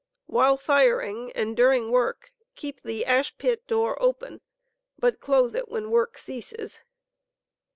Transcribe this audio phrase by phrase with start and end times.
[0.25, 4.41] While firing, and during work, keep the ash pit door, open,
[4.97, 6.81] but close it when work censes.